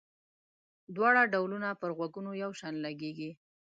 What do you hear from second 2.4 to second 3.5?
یو شان لګيږي.